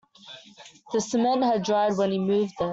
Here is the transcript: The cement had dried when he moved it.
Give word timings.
The 0.93 0.99
cement 0.99 1.43
had 1.43 1.61
dried 1.61 1.95
when 1.95 2.09
he 2.11 2.17
moved 2.17 2.53
it. 2.59 2.69